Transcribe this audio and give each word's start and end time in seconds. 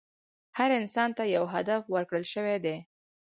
هر 0.57 0.69
انسان 0.79 1.09
ته 1.17 1.23
یو 1.35 1.45
هدف 1.53 1.81
ورکړل 1.95 2.23
شوی 2.33 2.57
دی. 2.65 2.77